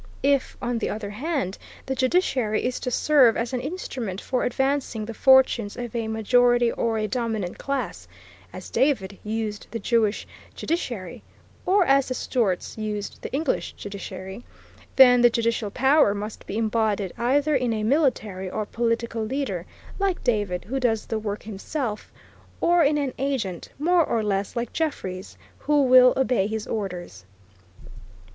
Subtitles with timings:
[0.23, 5.05] If, on the other hand, the judiciary is to serve as an instrument for advancing
[5.05, 8.07] the fortunes of a majority or a dominant class,
[8.51, 10.25] as David used the Jewish
[10.55, 11.21] judiciary,
[11.67, 14.43] or as the Stuarts used the English judiciary,
[14.95, 19.67] then the judicial power must be embodied either in a military or political leader,
[19.99, 22.11] like David, who does the work himself,
[22.59, 27.23] or in an agent, more or less like Jeffreys, who will obey his orders.